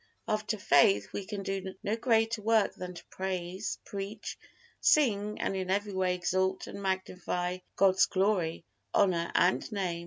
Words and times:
After 0.27 0.57
faith 0.57 1.13
we 1.13 1.25
can 1.27 1.43
do 1.43 1.75
no 1.83 1.95
greater 1.95 2.41
work 2.41 2.73
than 2.73 2.95
to 2.95 3.05
praise, 3.11 3.77
preach, 3.85 4.35
sing 4.79 5.39
and 5.39 5.55
in 5.55 5.69
every 5.69 5.93
way 5.93 6.15
exalt 6.15 6.65
and 6.65 6.81
magnify 6.81 7.59
God's 7.75 8.07
glory, 8.07 8.65
honor 8.95 9.31
and 9.35 9.71
Name. 9.71 9.99